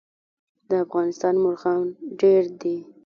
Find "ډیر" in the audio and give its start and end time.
2.21-2.43